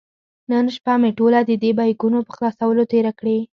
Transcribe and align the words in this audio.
نن 0.51 0.65
شپه 0.75 0.93
مې 1.01 1.11
ټوله 1.17 1.39
د 1.45 1.51
دې 1.63 1.71
بیکونو 1.77 2.19
په 2.27 2.31
خلاصولو 2.37 2.83
تېره 2.91 3.11
کړې. 3.19 3.37